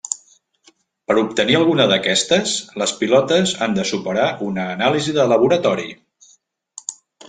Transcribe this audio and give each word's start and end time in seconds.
Per 1.11 1.17
obtenir 1.23 1.57
alguna 1.59 1.85
d'aquestes, 1.91 2.55
les 2.85 2.95
pilotes 3.03 3.55
han 3.69 3.79
de 3.79 3.89
superar 3.93 4.27
una 4.51 4.69
anàlisi 4.77 5.19
de 5.23 5.31
laboratori. 5.35 5.91